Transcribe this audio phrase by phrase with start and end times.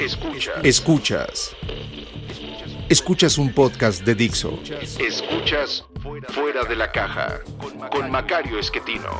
[0.00, 0.64] Escuchas.
[0.64, 1.56] Escuchas.
[2.88, 4.58] Escuchas un podcast de Dixo.
[4.98, 5.84] Escuchas
[6.30, 7.40] Fuera de la Caja
[7.90, 9.10] con Macario Esquetino.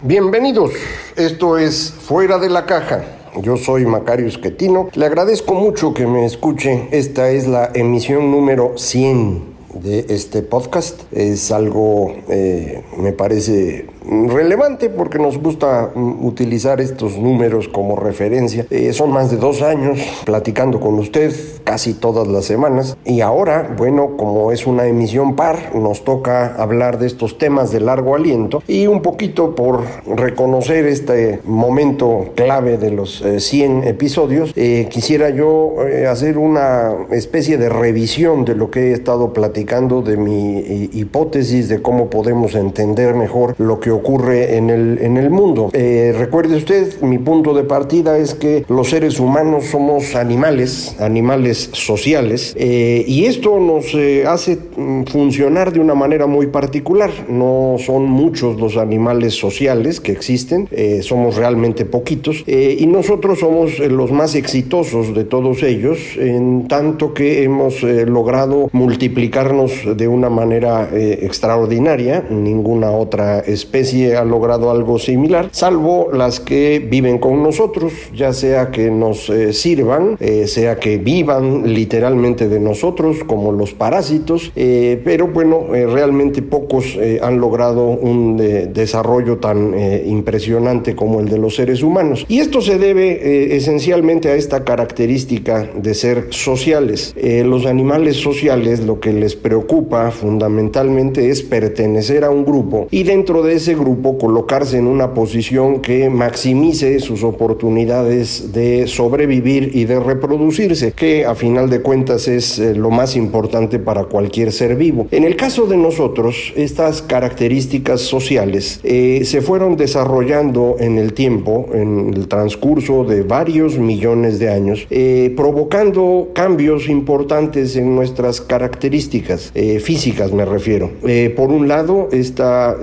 [0.00, 0.72] Bienvenidos,
[1.16, 3.04] esto es Fuera de la Caja.
[3.42, 4.88] Yo soy Macario Esquetino.
[4.94, 6.88] Le agradezco mucho que me escuche.
[6.92, 11.00] Esta es la emisión número 100 de este podcast.
[11.12, 13.86] Es algo, eh, me parece
[14.28, 18.66] relevante porque nos gusta mm, utilizar estos números como referencia.
[18.70, 21.32] Eh, son más de dos años platicando con usted
[21.64, 26.98] casi todas las semanas y ahora, bueno, como es una emisión par, nos toca hablar
[26.98, 32.90] de estos temas de largo aliento y un poquito por reconocer este momento clave de
[32.90, 34.52] los 100 eh, episodios,
[34.88, 35.74] quisiera yo
[36.10, 40.58] hacer una especie de revisión de lo que he estado platicando de mi
[40.92, 45.70] hipótesis de cómo podemos entender mejor lo que ocurre en el, en el mundo.
[45.72, 51.70] Eh, recuerde usted, mi punto de partida es que los seres humanos somos animales, animales
[51.72, 57.10] sociales, eh, y esto nos eh, hace mm, funcionar de una manera muy particular.
[57.28, 60.68] No son muchos los animales sociales que existen,
[61.02, 67.42] somos realmente poquitos, y nosotros somos los más exitosos de todos ellos, en tanto que
[67.42, 72.24] hemos logrado multiplicarnos de una manera extraordinaria.
[72.30, 78.70] Ninguna otra especie ha logrado algo similar, salvo las que viven con nosotros, ya sea
[78.70, 85.00] que nos eh, sirvan, eh, sea que vivan literalmente de nosotros, como los parásitos, eh,
[85.04, 89.74] pero bueno, realmente pocos han logrado un desarrollo tan
[90.06, 92.24] impresionante como el de los seres humanos.
[92.28, 97.14] Y esto se debe esencialmente a esta característica de ser sociales.
[97.44, 103.42] los animales sociales lo que les preocupa fundamentalmente es pertenecer a un grupo y dentro
[103.42, 110.00] de ese grupo colocarse en una posición que maximice sus oportunidades de sobrevivir y de
[110.00, 115.06] reproducirse, que a final de cuentas es eh, lo más importante para cualquier ser vivo.
[115.10, 121.66] En el caso de nosotros, estas características sociales eh, se fueron desarrollando en el tiempo,
[121.72, 129.52] en el transcurso de varios millones de años, eh, provocando cambios importantes en nuestras características
[129.80, 130.90] físicas, me refiero.
[131.36, 132.76] por un lado, esta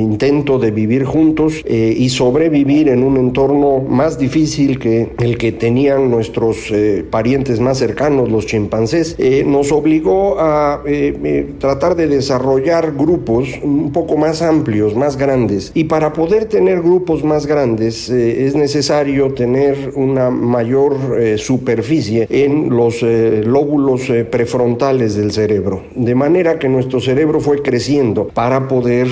[0.00, 5.52] intento de vivir juntos eh, y sobrevivir en un entorno más difícil que el que
[5.52, 10.82] tenían nuestros eh, parientes más cercanos, los chimpancés, eh, nos obligó a
[11.58, 15.70] tratar de desarrollar grupos un poco más amplios, más grandes.
[15.74, 20.96] Y para poder tener grupos más grandes es necesario tener una mayor
[21.36, 25.82] superficie en los lóbulos prefrontales del cerebro.
[25.94, 29.08] De manera que nuestro cerebro fue creciendo para poder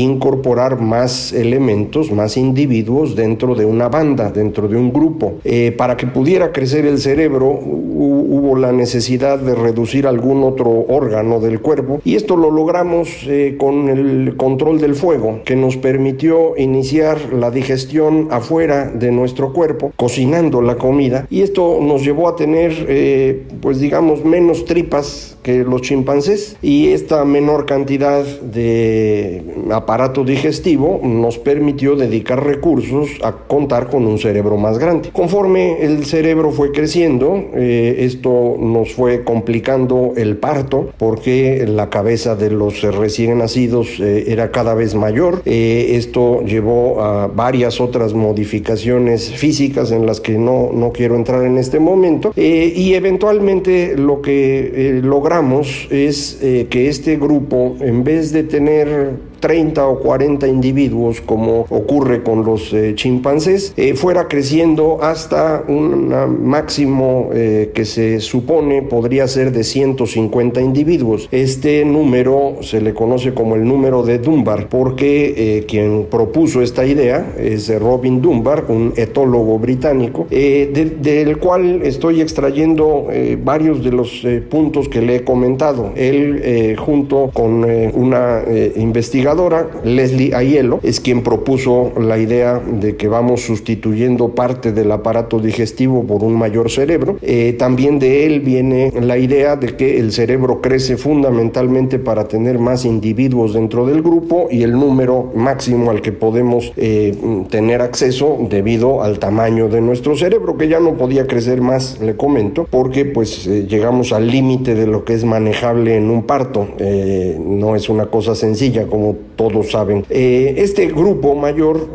[0.00, 5.34] incorporar más elementos, más individuos dentro de una banda, dentro de un grupo.
[5.44, 11.40] Eh, para que pudiera crecer el cerebro hubo la necesidad de reducir algún otro órgano
[11.40, 16.56] del cuerpo y esto lo logramos eh, con el control del fuego que nos permitió
[16.56, 22.36] iniciar la digestión afuera de nuestro cuerpo, cocinando la comida y esto nos llevó a
[22.36, 29.42] tener eh, pues digamos menos tripas que los chimpancés y esta menor cantidad de
[29.88, 35.08] aparato digestivo nos permitió dedicar recursos a contar con un cerebro más grande.
[35.14, 42.36] Conforme el cerebro fue creciendo, eh, esto nos fue complicando el parto porque la cabeza
[42.36, 45.40] de los recién nacidos eh, era cada vez mayor.
[45.46, 51.44] Eh, esto llevó a varias otras modificaciones físicas en las que no, no quiero entrar
[51.44, 58.42] en este momento y eventualmente lo que logramos es que este grupo, en vez de
[58.42, 65.64] tener 30 o 40 individuos, como ocurre con los eh, chimpancés, eh, fuera creciendo hasta
[65.68, 66.08] un
[66.44, 71.28] máximo eh, que se supone podría ser de 150 individuos.
[71.30, 77.34] Este número se le conoce como el número de Dunbar, porque quien propuso esta idea
[77.38, 83.06] es Robin Dunbar, un etólogo británico, del cual estoy extrayendo
[83.42, 85.92] varios de los puntos que le he comentado.
[85.96, 87.64] Él, junto con
[87.94, 88.42] una
[88.76, 95.38] investigadora, Leslie Aiello, es quien propuso la idea de que vamos sustituyendo parte del aparato
[95.38, 97.18] digestivo por un mayor cerebro.
[97.22, 102.58] Eh, también de él viene la idea de que el cerebro crece fundamentalmente para tener
[102.58, 107.16] más individuos dentro del grupo y el número máximo al que podemos eh,
[107.50, 112.16] tener acceso debido al tamaño de nuestro cerebro, que ya no podía crecer más, le
[112.16, 116.68] comento, porque pues eh, llegamos al límite de lo que es manejable en un parto.
[116.78, 119.16] no es una cosa sencilla, como
[119.62, 120.04] saben.
[120.08, 121.90] este grupo mayor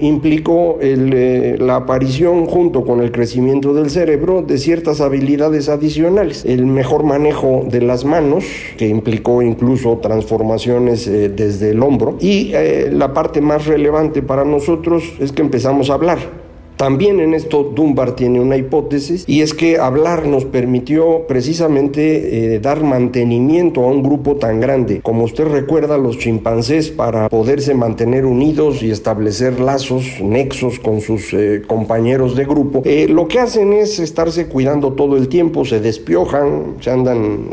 [0.00, 6.44] implicó el, la aparición junto con el crecimiento del cerebro de ciertas habilidades adicionales.
[6.44, 8.44] El mejor manejo de las manos,
[8.76, 12.16] que implicó incluso transformaciones eh, desde el hombro.
[12.20, 16.45] Y eh, la parte más relevante para nosotros es que empezamos a hablar.
[16.76, 22.60] También en esto Dunbar tiene una hipótesis y es que hablar nos permitió precisamente eh,
[22.60, 25.00] dar mantenimiento a un grupo tan grande.
[25.02, 31.32] Como usted recuerda, los chimpancés para poderse mantener unidos y establecer lazos, nexos con sus
[31.32, 35.80] eh, compañeros de grupo, eh, lo que hacen es estarse cuidando todo el tiempo, se
[35.80, 37.46] despiojan, se andan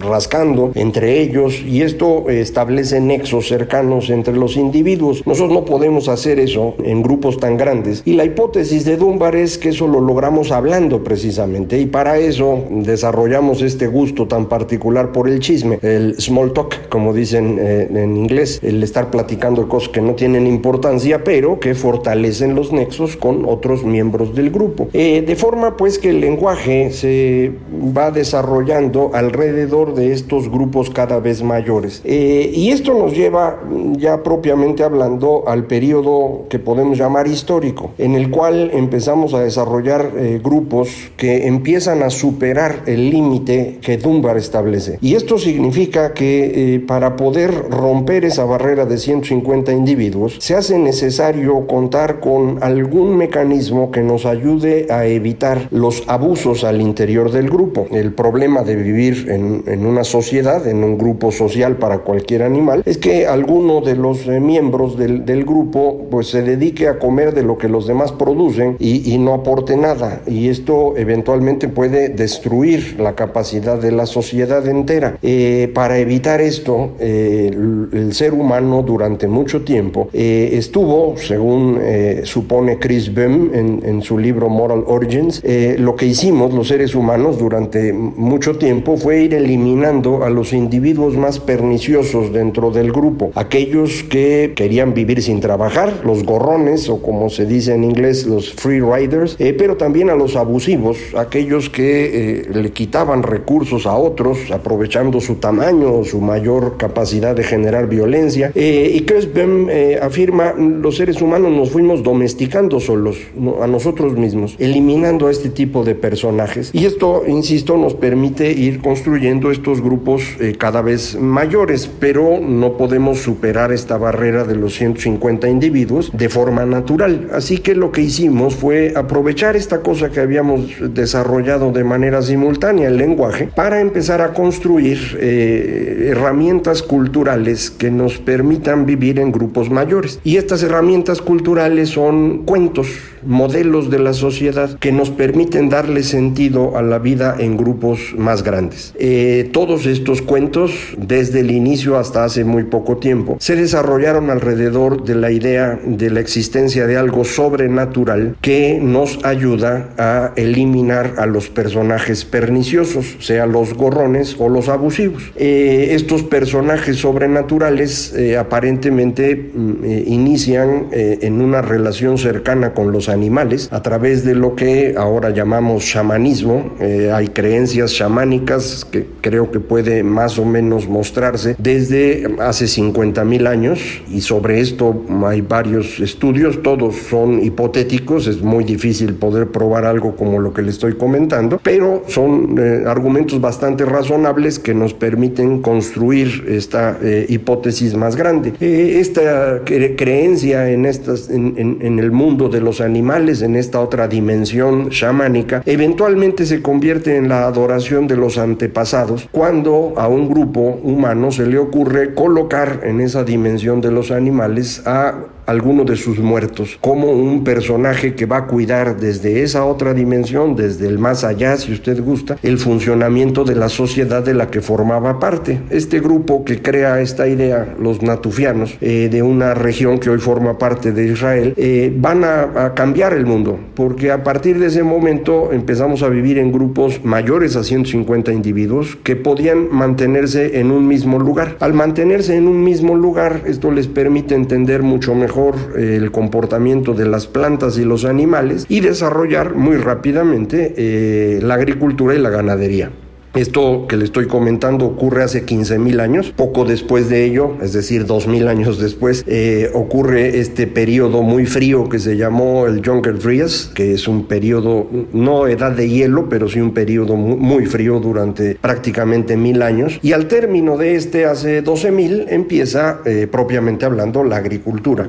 [0.00, 5.26] rascando entre ellos y esto establece nexos cercanos entre los individuos.
[5.26, 9.58] Nosotros no podemos hacer eso en grupos tan grandes y la hipótesis de Dunbar es
[9.58, 15.28] que eso lo logramos hablando precisamente y para eso desarrollamos este gusto tan particular por
[15.28, 20.00] el chisme, el small talk, como dicen eh, en inglés, el estar platicando cosas que
[20.00, 24.88] no tienen importancia, pero que fortalecen los nexos con otros miembros del grupo.
[24.92, 27.50] Eh, de forma pues que el lenguaje se
[27.96, 32.02] va desarrollando alrededor de estos grupos cada vez mayores.
[32.04, 33.58] Eh, y esto nos lleva
[33.96, 40.12] ya propiamente hablando al periodo que podemos llamar histórico, en el cual empezamos a desarrollar
[40.16, 44.98] eh, grupos que empiezan a superar el límite que Dunbar establece.
[45.00, 50.78] Y esto significa que eh, para poder romper esa barrera de 150 individuos, se hace
[50.78, 57.48] necesario contar con algún mecanismo que nos ayude a evitar los abusos al interior del
[57.48, 57.86] grupo.
[57.90, 62.82] El problema de vivir en, en una sociedad, en un grupo social para cualquier animal,
[62.84, 67.34] es que alguno de los eh, miembros del, del grupo pues se dedique a comer
[67.34, 70.22] de lo que los demás producen y, no aporte nada.
[70.26, 75.18] Y esto eventualmente puede destruir la capacidad de la sociedad entera.
[75.22, 81.78] Eh, para evitar esto, eh, el, ser humano durante mucho tiempo eh, estuvo, según
[82.24, 85.42] supone Chris Bem en, en, su libro Moral Origins,
[85.78, 91.16] lo que hicimos los seres humanos durante mucho tiempo fue ir eliminando a los individuos
[91.16, 97.30] más perniciosos dentro del grupo, aquellos que querían vivir sin trabajar, los gorrones o como
[97.30, 102.40] se dice en inglés, los free riders, eh, pero también a los abusivos, aquellos que
[102.40, 108.52] eh, le quitaban recursos a otros, aprovechando su tamaño, su mayor capacidad de generar violencia.
[108.54, 109.68] Eh, y Bem
[110.00, 113.18] afirma, los seres humanos nos fuimos domesticando solos,
[113.60, 116.70] a nosotros mismos, eliminando a este tipo de personajes.
[116.72, 120.22] Y esto, insisto, nos permite ir construyendo estos grupos
[120.58, 126.64] cada vez mayores, pero no podemos superar esta barrera de los 150 individuos de forma
[126.64, 127.28] natural.
[127.32, 132.88] Así que lo que hicimos fue aprovechar esta cosa que habíamos desarrollado de manera simultánea,
[132.88, 139.70] el lenguaje, para empezar a construir eh, herramientas culturales que nos permitan vivir en grupos
[139.70, 140.20] mayores.
[140.24, 142.88] Y estas herramientas culturales son cuentos,
[143.22, 148.42] modelos de la sociedad que nos permiten darle sentido a la vida en grupos más
[148.42, 148.94] grandes.
[148.98, 155.04] Eh, todos estos cuentos, desde el inicio hasta hace muy poco tiempo, se desarrollaron alrededor
[155.04, 161.26] de la idea de la existencia de algo sobrenatural que nos ayuda a eliminar a
[161.26, 165.32] los personajes perniciosos, sea los gorrones o los abusivos.
[165.36, 173.68] Eh, estos personajes sobrenaturales eh, aparentemente mm, inician en una relación cercana con los animales
[173.70, 176.74] a través de lo que ahora llamamos chamanismo.
[176.80, 183.24] Eh, hay creencias chamánicas que creo que puede más o menos mostrarse desde hace 50
[183.24, 189.14] mil años y sobre esto hay varios estudios, todos son hipotéticos científicos, es muy difícil
[189.14, 194.58] poder probar algo como lo que le estoy comentando, pero son eh, argumentos bastante razonables
[194.58, 198.54] que nos permiten construir esta eh, hipótesis más grande.
[198.60, 204.08] Eh, esta creencia en, estas, en, en el mundo de los animales, en esta otra
[204.08, 210.80] dimensión chamánica, eventualmente se convierte en la adoración de los antepasados cuando a un grupo
[210.82, 215.14] humano se le ocurre colocar en esa dimensión de los animales a
[215.50, 220.54] alguno de sus muertos, como un personaje que va a cuidar desde esa otra dimensión,
[220.54, 224.60] desde el más allá, si usted gusta, el funcionamiento de la sociedad de la que
[224.60, 225.60] formaba parte.
[225.70, 230.56] Este grupo que crea esta idea, los natufianos, eh, de una región que hoy forma
[230.56, 234.84] parte de Israel, eh, van a, a cambiar el mundo, porque a partir de ese
[234.84, 240.86] momento empezamos a vivir en grupos mayores a 150 individuos que podían mantenerse en un
[240.86, 241.56] mismo lugar.
[241.58, 246.94] Al mantenerse en un mismo lugar, esto les permite entender mucho mejor eh, el comportamiento
[246.94, 252.30] de las plantas y los animales y desarrollar muy rápidamente eh, la agricultura y la
[252.30, 252.90] ganadería.
[253.34, 256.32] Esto que le estoy comentando ocurre hace 15 mil años.
[256.34, 261.46] Poco después de ello, es decir, dos mil años después, eh, ocurre este periodo muy
[261.46, 266.28] frío que se llamó el Junker Freeze, que es un periodo, no edad de hielo,
[266.28, 270.00] pero sí un periodo muy, frío durante prácticamente mil años.
[270.02, 275.08] Y al término de este, hace 12 mil, empieza eh, propiamente hablando la agricultura.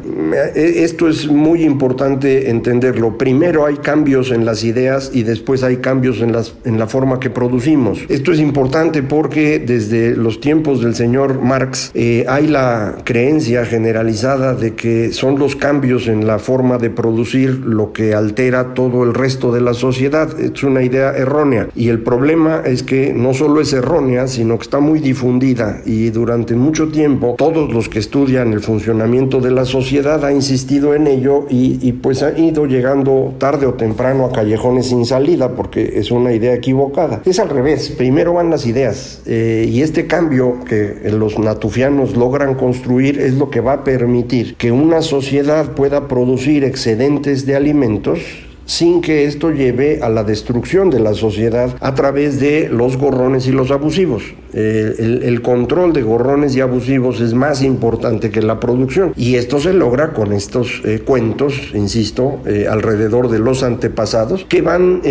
[0.53, 3.17] Eh, esto es muy importante entenderlo.
[3.17, 7.19] Primero hay cambios en las ideas y después hay cambios en, las, en la forma
[7.19, 7.99] que producimos.
[8.11, 14.53] Esto es importante porque desde los tiempos del señor Marx eh, hay la creencia generalizada
[14.53, 19.13] de que son los cambios en la forma de producir lo que altera todo el
[19.13, 20.37] resto de la sociedad.
[20.41, 24.63] Es una idea errónea y el problema es que no solo es errónea, sino que
[24.63, 29.63] está muy difundida y durante mucho tiempo todos los que estudian el funcionamiento de la
[29.63, 34.87] sociedad han insistido en ello y, pues ha ido llegando tarde o temprano a callejones
[34.87, 37.21] sin salida porque es una idea equivocada.
[37.23, 42.55] Es al revés primero van las ideas eh, y este cambio que los natufianos logran
[42.55, 48.17] construir es lo que va a permitir que una sociedad pueda producir excedentes de alimentos
[48.65, 53.45] sin que esto lleve a la destrucción de la sociedad a través de los gorrones
[53.45, 54.23] y los abusivos.
[54.53, 59.59] Eh, el, control de gorrones y abusivos es más importante que la producción y esto
[59.59, 65.01] se logra con estos eh, cuentos, insisto, alrededor de los antepasados que van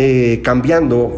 [0.43, 1.15] cambiando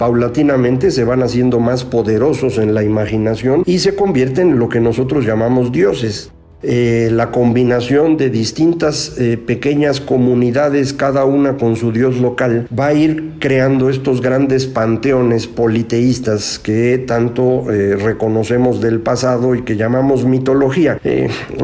[0.00, 4.80] paulatinamente se van haciendo más poderosos en la imaginación y se convierten en lo que
[4.80, 6.32] nosotros llamamos dioses.
[6.62, 12.88] Eh, la combinación de distintas eh, pequeñas comunidades, cada una con su dios local, va
[12.88, 19.76] a ir creando estos grandes panteones politeístas que tanto eh, reconocemos del pasado y que
[19.76, 21.00] llamamos mitología.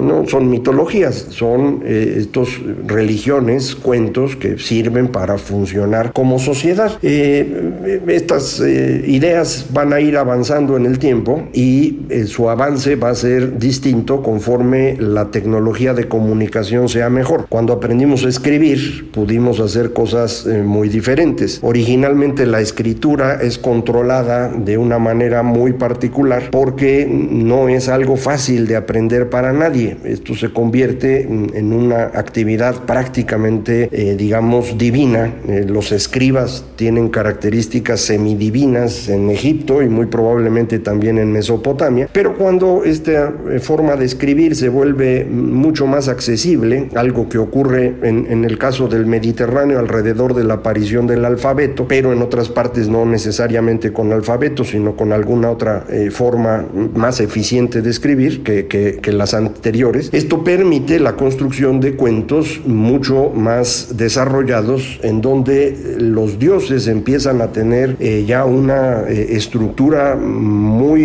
[0.03, 6.99] no son mitologías, son estos religiones, cuentos que sirven para funcionar como sociedad.
[7.03, 13.59] estas ideas van a ir avanzando en el tiempo y su avance va a ser
[13.59, 17.47] distinto conforme la tecnología de comunicación sea mejor.
[17.49, 21.61] Cuando aprendimos a escribir, pudimos hacer cosas eh, muy diferentes.
[21.63, 28.67] Originalmente la escritura es controlada de una manera muy particular porque no es algo fácil
[28.67, 29.97] de aprender para nadie.
[30.05, 35.35] Esto se convierte en una actividad prácticamente, eh, digamos, divina.
[35.49, 42.37] Eh, los escribas tienen características semidivinas en Egipto y muy probablemente también en Mesopotamia, pero
[42.37, 48.59] cuando esta forma de escribir se vuelve mucho más accesible, algo que ocurre en, el
[48.59, 53.95] caso del Mediterráneo alrededor de la aparición del alfabeto, pero en otras partes no necesariamente
[53.95, 60.11] con alfabeto, sino con alguna otra eh, forma más eficiente de escribir que, las anteriores.
[60.13, 67.53] Esto permite la construcción de cuentos mucho más desarrollados en donde los dioses empiezan a
[67.53, 71.03] tener eh, ya una eh, estructura muy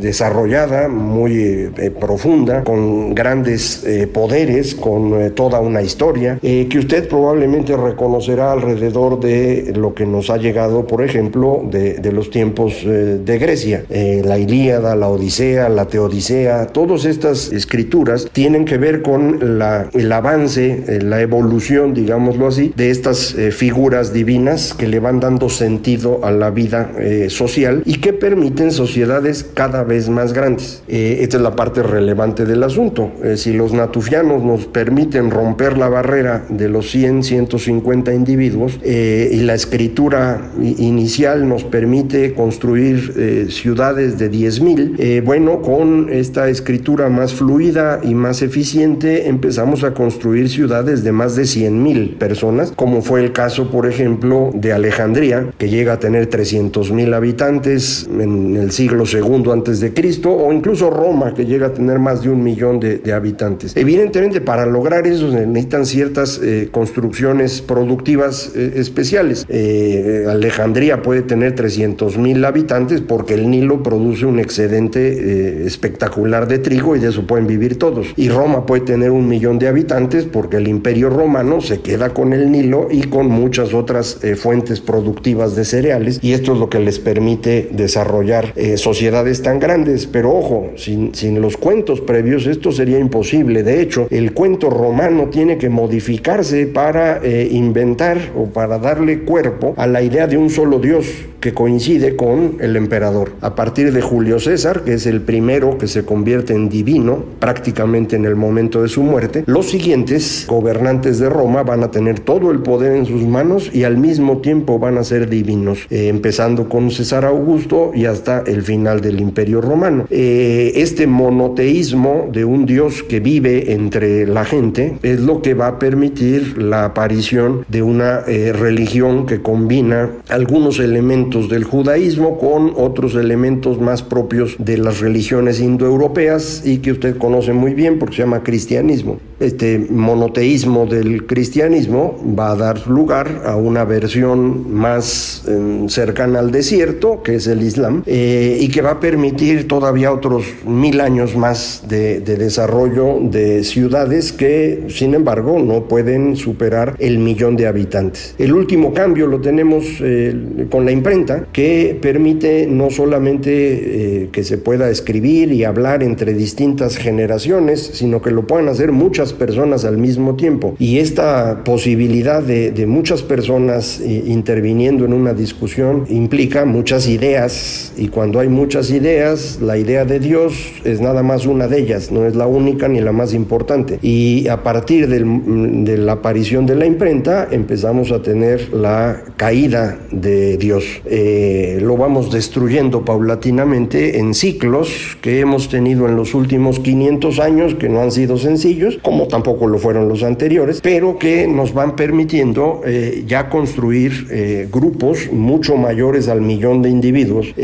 [0.00, 1.70] desarrollada, muy
[2.00, 8.52] profunda, con grandes eh, poderes, con eh, toda una historia, eh, que usted probablemente reconocerá
[8.52, 13.84] alrededor de lo que nos ha llegado, por ejemplo, de, los tiempos de Grecia.
[13.90, 20.10] la Ilíada, la Odisea, la Teodicea, todas estas escrituras tienen que ver con la, el
[20.12, 26.30] avance, la evolución, digámoslo así, de estas figuras divinas que le van dando sentido a
[26.30, 26.92] la vida
[27.28, 30.82] social y que permiten sociedades cada vez más grandes.
[30.86, 33.10] esta es la parte relevante del asunto.
[33.22, 39.30] Eh, si los natufianos nos permiten romper la barrera de los 100, 150 individuos eh,
[39.32, 47.08] y la escritura inicial nos permite construir eh, ciudades de 10.000, bueno, con esta escritura
[47.08, 53.02] más fluida y más eficiente empezamos a construir ciudades de más de 100.000 personas, como
[53.02, 58.70] fue el caso, por ejemplo, de Alejandría, que llega a tener 300.000 habitantes en el
[58.70, 62.35] siglo II antes de Cristo, o incluso Roma, que llega a tener más de un
[62.42, 63.76] millón de, habitantes.
[63.76, 69.46] Evidentemente, para lograr eso necesitan ciertas eh, construcciones productivas eh, especiales.
[69.48, 76.58] Eh, Alejandría puede tener 300 mil habitantes porque el Nilo produce un excedente espectacular de
[76.58, 78.08] trigo y de eso pueden vivir todos.
[78.16, 82.32] Y Roma puede tener un millón de habitantes porque el imperio romano se queda con
[82.32, 86.80] el Nilo y con muchas otras fuentes productivas de cereales y esto es lo que
[86.80, 90.06] les permite desarrollar sociedades tan grandes.
[90.06, 93.62] Pero ojo, sin, sin los cuentos previos esto sería imposible.
[93.62, 99.74] De hecho, el cuento romano tiene que modificarse para eh, inventar o para darle cuerpo
[99.76, 101.06] a la idea de un solo Dios
[101.40, 103.32] que coincide con el emperador.
[103.40, 108.16] A partir de Julio César, que es el primero que se convierte en divino prácticamente
[108.16, 112.50] en el momento de su muerte, los siguientes gobernantes de Roma van a tener todo
[112.50, 116.68] el poder en sus manos y al mismo tiempo van a ser divinos, eh, empezando
[116.68, 120.06] con César Augusto y hasta el final del imperio romano.
[120.10, 125.68] Eh, este monoteísmo de un Dios que vive entre la gente es lo que va
[125.68, 132.72] a permitir la aparición de una eh, religión que combina algunos elementos del judaísmo con
[132.76, 138.16] otros elementos más propios de las religiones indoeuropeas y que usted conoce muy bien porque
[138.16, 139.18] se llama cristianismo.
[139.38, 146.50] Este monoteísmo del cristianismo va a dar lugar a una versión más em, cercana al
[146.50, 151.36] desierto, que es el Islam, eh, y que va a permitir todavía otros mil años
[151.36, 158.34] más de, desarrollo de ciudades que, sin embargo, no pueden superar el millón de habitantes.
[158.38, 164.44] El último cambio lo tenemos eh, con la imprenta que permite no solamente eh, que
[164.44, 169.84] se pueda escribir y hablar entre distintas generaciones, sino que lo puedan hacer muchas personas
[169.84, 170.74] al mismo tiempo.
[170.78, 178.08] Y esta posibilidad de, muchas personas eh, interviniendo en una discusión implica muchas ideas y
[178.08, 180.54] cuando hay muchas ideas, la idea de Dios
[180.84, 183.98] es nada más una de ellas, no es la única ni la más importante.
[184.02, 190.56] Y a partir de la aparición de la imprenta empezamos a tener la caída de
[190.56, 190.84] Dios.
[191.06, 197.74] Eh, lo vamos destruyendo paulatinamente en ciclos que hemos tenido en los últimos 500 años,
[197.74, 201.96] que no han sido sencillos, como tampoco lo fueron los anteriores, pero que nos van
[201.96, 207.54] permitiendo eh, ya construir eh, grupos mucho mayores al millón de individuos,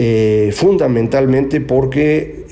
[0.52, 2.42] fundamentalmente porque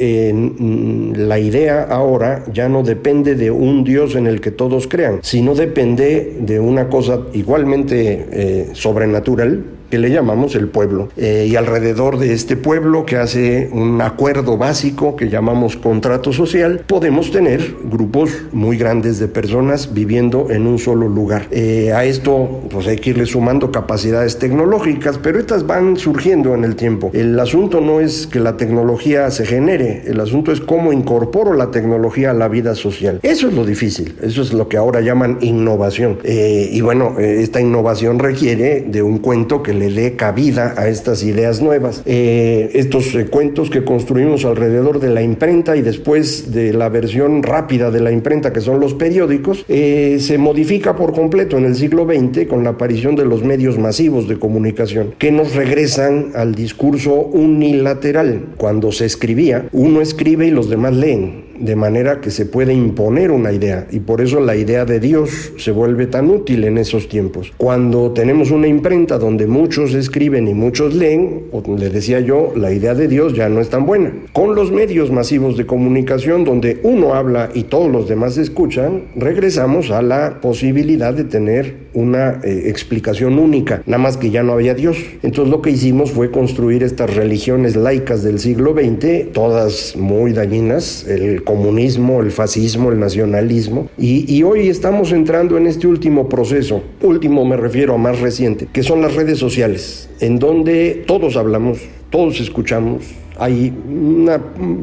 [1.17, 5.55] la idea ahora ya no depende de un Dios en el que todos crean, sino
[5.55, 11.09] depende de una cosa igualmente sobrenatural, que le llamamos el pueblo.
[11.17, 16.85] Eh, y alrededor de este pueblo que hace un acuerdo básico que llamamos contrato social,
[16.87, 21.49] podemos tener grupos muy grandes de personas viviendo en un solo lugar.
[21.51, 26.65] Eh, a esto pues hay que irle sumando capacidades tecnológicas, pero estas van surgiendo en
[26.65, 27.11] el tiempo.
[27.13, 31.71] El asunto no es que la tecnología se genere, el asunto es cómo incorporo la
[31.71, 33.19] tecnología a la vida social.
[33.23, 36.19] Eso es lo difícil, eso es lo que ahora llaman innovación.
[36.23, 41.23] Eh, y bueno, esta innovación requiere de un cuento que le dé cabida a estas
[41.23, 42.03] ideas nuevas.
[42.05, 47.43] Eh, estos eh, cuentos que construimos alrededor de la imprenta y después de la versión
[47.43, 51.77] rápida de la imprenta, que son los periódicos, eh, se modifica por completo en el
[51.77, 56.55] siglo XX con la aparición de los medios masivos de comunicación, que nos regresan al
[56.55, 58.55] discurso unilateral.
[58.59, 63.31] Cuando se escribía, uno escribe y los demás leen de manera que se puede imponer
[63.31, 67.09] una idea y por eso la idea de Dios se vuelve tan útil en esos
[67.09, 67.53] tiempos.
[67.57, 71.43] Cuando tenemos una imprenta donde muchos escriben y muchos leen,
[71.79, 74.13] le decía yo, la idea de Dios ya no es tan buena.
[74.33, 79.91] Con los medios masivos de comunicación donde uno habla y todos los demás escuchan, regresamos
[79.91, 84.75] a la posibilidad de tener una eh, explicación única, nada más que ya no había
[84.75, 84.97] Dios.
[85.23, 91.07] Entonces lo que hicimos fue construir estas religiones laicas del siglo XX, todas muy dañinas,
[91.07, 93.89] el comunismo, el fascismo, el nacionalismo.
[93.99, 98.85] Y, hoy estamos entrando en este último proceso, último me refiero a más reciente, que
[98.85, 100.09] son las redes sociales.
[100.21, 101.79] en donde todos hablamos,
[102.11, 103.03] todos escuchamos,
[103.41, 104.39] hay una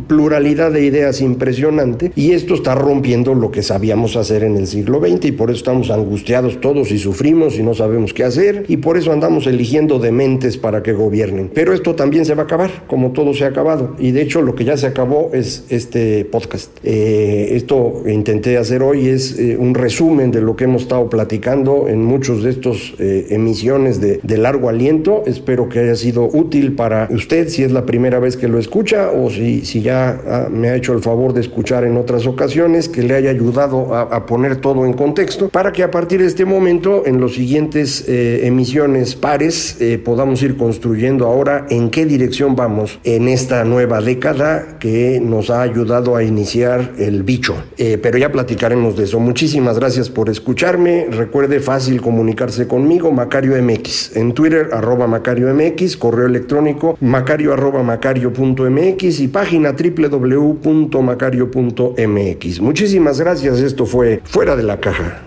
[0.08, 5.00] pluralidad de ideas impresionante y esto está rompiendo lo que sabíamos hacer en el siglo
[5.00, 8.78] XX y por eso estamos angustiados todos y sufrimos y no sabemos qué hacer y
[8.78, 11.52] por eso andamos eligiendo dementes para que gobiernen.
[11.54, 14.42] Pero esto también se va a acabar, como todo se ha acabado y de hecho
[14.42, 16.72] lo que ya se acabó es este podcast.
[16.84, 21.88] Eh, esto intenté hacer hoy es eh, un resumen de lo que hemos estado platicando
[21.88, 25.24] en muchos de estos eh, emisiones de, de largo aliento.
[25.28, 29.12] Espero que haya sido útil para usted si es la primera vez que lo escucha
[29.12, 32.90] o si, si ya ah, me ha hecho el favor de escuchar en otras ocasiones,
[32.90, 36.46] que le haya ayudado a, poner todo en contexto, para que a partir de este
[36.46, 42.56] momento, en los siguientes eh, emisiones pares, eh, podamos ir construyendo ahora en qué dirección
[42.56, 47.56] vamos en esta nueva década que nos ha ayudado a iniciar el bicho.
[47.78, 49.20] Eh, pero ya platicaremos de eso.
[49.20, 51.08] Muchísimas gracias por escucharme.
[51.10, 54.16] Recuerde fácil comunicarse conmigo, Macario MX.
[54.16, 62.62] En Twitter, arroba Macario MX, correo electrónico, macario arroba macario mx y página www.macario.mx.
[62.62, 65.24] Muchísimas gracias, esto fue Fuera de la Caja.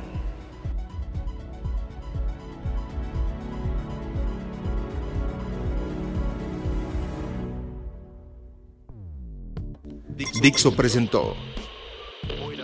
[10.40, 11.36] Dixo presentó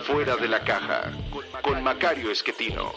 [0.07, 1.11] Fuera de la Caja
[1.61, 2.91] con Macario Esquetino.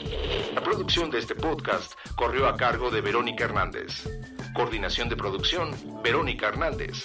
[0.55, 4.09] La producción de este podcast corrió a cargo de Verónica Hernández.
[4.55, 7.05] Coordinación de producción, Verónica Hernández.